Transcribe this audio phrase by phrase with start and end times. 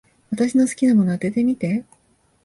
[0.31, 1.85] 私の好きなもの、当ててみて。